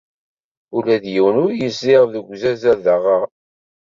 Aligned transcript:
Ula 0.75 0.95
d 1.03 1.05
yiwen 1.13 1.35
ur 1.45 1.51
yezdiɣ 1.61 2.03
deg 2.13 2.25
uzadaɣ-a. 2.33 3.19